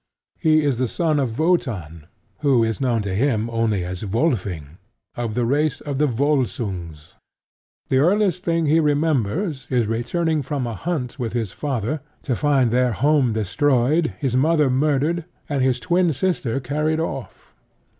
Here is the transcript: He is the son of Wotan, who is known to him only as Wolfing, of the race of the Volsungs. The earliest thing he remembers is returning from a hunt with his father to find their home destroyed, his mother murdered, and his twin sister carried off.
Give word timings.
He 0.39 0.63
is 0.63 0.79
the 0.79 0.87
son 0.87 1.19
of 1.19 1.37
Wotan, 1.37 2.07
who 2.39 2.63
is 2.63 2.81
known 2.81 3.03
to 3.03 3.13
him 3.13 3.51
only 3.51 3.83
as 3.85 4.03
Wolfing, 4.03 4.79
of 5.15 5.35
the 5.35 5.45
race 5.45 5.79
of 5.79 5.99
the 5.99 6.07
Volsungs. 6.07 7.13
The 7.89 7.99
earliest 7.99 8.43
thing 8.43 8.65
he 8.65 8.79
remembers 8.79 9.67
is 9.69 9.85
returning 9.85 10.41
from 10.41 10.65
a 10.65 10.73
hunt 10.73 11.19
with 11.19 11.33
his 11.33 11.51
father 11.51 12.01
to 12.23 12.35
find 12.35 12.71
their 12.71 12.93
home 12.93 13.31
destroyed, 13.33 14.15
his 14.17 14.35
mother 14.35 14.71
murdered, 14.71 15.25
and 15.47 15.61
his 15.61 15.79
twin 15.79 16.13
sister 16.13 16.59
carried 16.59 16.99
off. 16.99 17.53